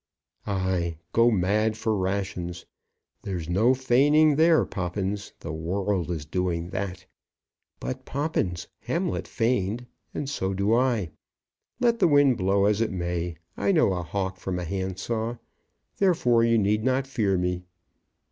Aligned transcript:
"Ay; 0.47 0.97
go 1.13 1.29
mad 1.29 1.77
for 1.77 1.95
rations! 1.95 2.65
There's 3.21 3.47
no 3.47 3.75
feigning 3.75 4.35
there, 4.35 4.65
Poppins. 4.65 5.33
The 5.41 5.51
world 5.53 6.09
is 6.09 6.25
doing 6.25 6.71
that. 6.71 7.05
But, 7.79 8.03
Poppins, 8.03 8.67
Hamlet 8.85 9.27
feigned; 9.27 9.85
and 10.11 10.27
so 10.27 10.55
do 10.55 10.73
I. 10.73 11.11
Let 11.79 11.99
the 11.99 12.07
wind 12.07 12.37
blow 12.39 12.65
as 12.65 12.81
it 12.81 12.91
may, 12.91 13.35
I 13.55 13.71
know 13.71 13.93
a 13.93 14.01
hawk 14.01 14.37
from 14.37 14.57
a 14.57 14.63
handsaw. 14.65 15.35
Therefore 15.97 16.43
you 16.43 16.57
need 16.57 16.83
not 16.83 17.05
fear 17.05 17.37
me." 17.37 17.65